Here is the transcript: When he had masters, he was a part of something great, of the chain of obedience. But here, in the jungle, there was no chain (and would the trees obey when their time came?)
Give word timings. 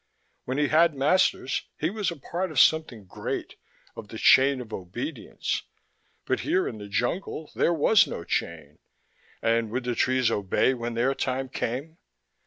When 0.45 0.57
he 0.57 0.69
had 0.69 0.95
masters, 0.95 1.67
he 1.77 1.91
was 1.91 2.09
a 2.09 2.15
part 2.15 2.49
of 2.49 2.59
something 2.59 3.05
great, 3.05 3.53
of 3.95 4.07
the 4.07 4.17
chain 4.17 4.59
of 4.59 4.73
obedience. 4.73 5.61
But 6.25 6.39
here, 6.39 6.67
in 6.67 6.79
the 6.79 6.87
jungle, 6.87 7.51
there 7.53 7.71
was 7.71 8.07
no 8.07 8.23
chain 8.23 8.79
(and 9.43 9.69
would 9.69 9.83
the 9.83 9.93
trees 9.93 10.31
obey 10.31 10.73
when 10.73 10.95
their 10.95 11.13
time 11.13 11.49
came?) 11.49 11.99